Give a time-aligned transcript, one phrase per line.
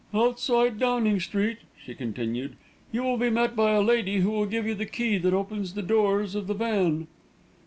[0.15, 2.55] "Outside Downing Street," she continued,
[2.91, 5.75] "you will be met by a lady who will give you the key that opens
[5.75, 7.05] the doors of the van."